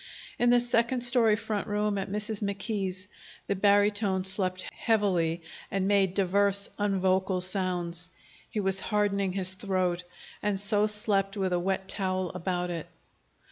In 0.39 0.49
the 0.49 0.59
second 0.59 1.01
story 1.01 1.35
front 1.35 1.67
room 1.67 1.99
at 1.99 2.09
Mrs. 2.09 2.41
McKee's, 2.41 3.07
the 3.45 3.55
barytone 3.55 4.23
slept 4.25 4.63
heavily, 4.73 5.43
and 5.69 5.87
made 5.87 6.15
divers 6.15 6.71
unvocal 6.79 7.39
sounds. 7.39 8.09
He 8.49 8.59
was 8.59 8.79
hardening 8.79 9.33
his 9.33 9.53
throat, 9.53 10.03
and 10.41 10.59
so 10.59 10.87
slept 10.87 11.37
with 11.37 11.53
a 11.53 11.59
wet 11.59 11.87
towel 11.87 12.31
about 12.31 12.71
it. 12.71 12.87